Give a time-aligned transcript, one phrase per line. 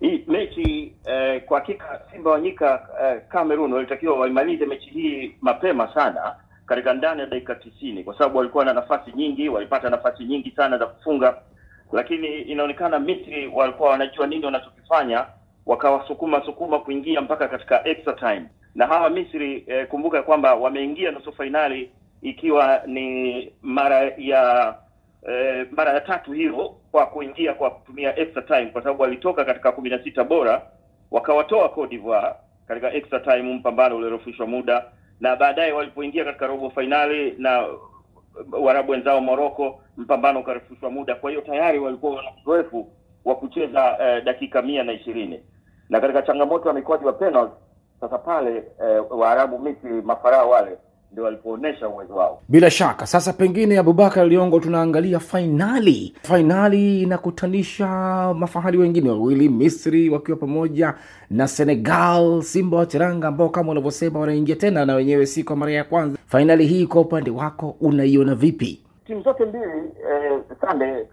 [0.00, 6.36] Hii mechi eh, kwa hakika Simba wanyika eh, Cameroon walitakiwa waimalize mechi hii mapema sana
[6.66, 10.78] katika ndani ya dakika tisini kwa sababu walikuwa na nafasi nyingi, walipata nafasi nyingi sana
[10.78, 11.36] za kufunga,
[11.92, 15.26] lakini inaonekana Misri walikuwa wanajua nini wanachokifanya,
[15.66, 18.44] wakawasukuma sukuma kuingia mpaka katika extra time.
[18.74, 21.90] Na hawa Misri eh, kumbuka kwamba wameingia nusu fainali
[22.22, 24.74] ikiwa ni mara ya
[25.28, 29.72] eh, mara ya tatu hiyo kwa kuingia kwa kutumia extra time, kwa sababu walitoka katika
[29.72, 30.62] kumi na sita bora
[31.10, 32.34] wakawatoa Cote d'Ivoire
[32.68, 34.84] katika extra time, mpambano uliorefushwa muda,
[35.20, 37.66] na baadaye walipoingia katika robo fainali na
[38.52, 41.14] Waarabu wenzao Morocco, mpambano ukarefushwa muda.
[41.14, 42.92] Kwa hiyo tayari walikuwa wana uzoefu
[43.24, 45.40] wa kucheza eh, dakika mia na ishirini
[45.88, 47.54] na katika changamoto ya mikwaju wa penalty
[48.00, 50.78] sasa pale eh, Waarabu Misri mafarao wale
[51.12, 52.42] ndio walipoonesha uwezo wao.
[52.48, 56.14] Bila shaka sasa, pengine Abubakar Liongo, tunaangalia fainali.
[56.22, 57.86] Fainali inakutanisha
[58.34, 60.94] mafahali wengine wawili, Misri wakiwa pamoja
[61.30, 65.72] na Senegal, Simba wa Teranga ambao kama unavyosema wanaingia tena na wenyewe si kwa mara
[65.72, 66.18] ya kwanza.
[66.26, 68.80] Fainali hii kwa upande wako unaiona vipi?
[69.06, 71.06] Timu zote mbili eh, sande eh,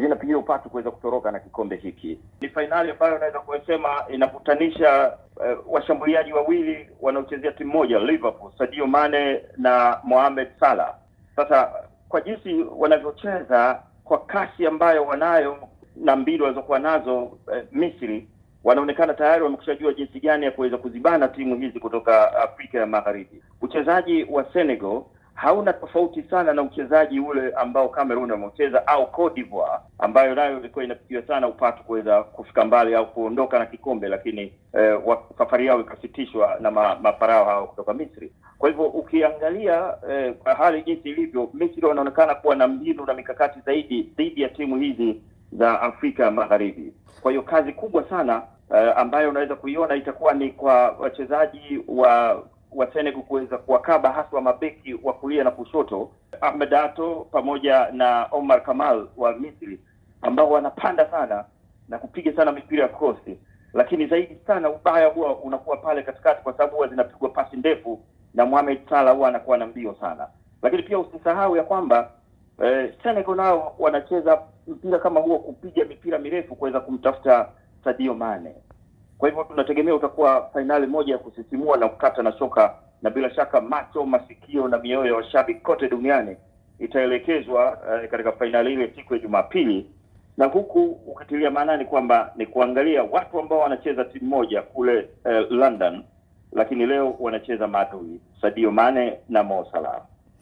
[0.00, 2.18] zinapigia upatu kuweza kutoroka na kikombe hiki.
[2.40, 5.12] Ni fainali ambayo unaweza kusema inakutanisha
[5.46, 10.94] eh, washambuliaji wawili wanaochezea timu moja Liverpool, Sadio Mane na Mohamed Salah.
[11.36, 11.72] Sasa
[12.08, 18.28] kwa jinsi wanavyocheza, kwa kasi ambayo wanayo na mbinu walizokuwa nazo eh, Misri
[18.64, 23.42] wanaonekana tayari wamekushajua jinsi gani ya kuweza kuzibana timu hizi kutoka Afrika ya Magharibi.
[23.62, 25.02] Uchezaji wa Senegal
[25.34, 30.84] hauna tofauti sana na uchezaji ule ambao Cameroon ameucheza au Cote d'Ivoire ambayo nayo ilikuwa
[30.84, 35.00] inapigiwa sana upatu kuweza kufika mbali au kuondoka na kikombe, lakini eh,
[35.38, 38.32] safari yao ikasitishwa na ma, mafarao hao kutoka Misri.
[38.58, 44.02] Kwa hivyo ukiangalia eh, hali jinsi ilivyo, Misri wanaonekana kuwa na mbinu na mikakati zaidi
[44.16, 45.22] dhidi ya timu hizi
[45.52, 46.92] za Afrika Magharibi.
[47.22, 48.42] Kwa hiyo kazi kubwa sana
[48.74, 52.42] eh, ambayo unaweza kuiona itakuwa ni kwa wachezaji wa
[52.74, 56.10] wa Senegal kuweza kuwakaba haswa mabeki wa kulia na kushoto,
[56.40, 59.80] Ahmed Ato pamoja na Omar Kamal wa Misri
[60.22, 61.44] ambao wanapanda sana
[61.88, 63.16] na kupiga sana mipira ya cross,
[63.74, 68.00] lakini zaidi sana ubaya huwa unakuwa pale katikati, kwa sababu huwa zinapigwa pasi ndefu
[68.34, 70.26] na Mohamed Salah huwa anakuwa na mbio sana.
[70.62, 72.10] Lakini pia usisahau ya kwamba
[72.64, 77.48] eh, Senegal nao wanacheza mpira kama huo, kupiga mipira mirefu kuweza kumtafuta
[77.84, 78.54] Sadio Mane.
[79.22, 83.60] Kwa hivyo tunategemea utakuwa fainali moja ya kusisimua na kukata na shoka, na bila shaka
[83.60, 86.36] macho, masikio na mioyo ya washabiki kote duniani
[86.78, 89.86] itaelekezwa uh, katika fainali ile siku ya Jumapili,
[90.36, 96.02] na huku ukitilia maanani kwamba ni kuangalia watu ambao wanacheza timu moja kule uh, London,
[96.52, 100.02] lakini leo wanacheza maadui Sadio Mane na Mo Salah.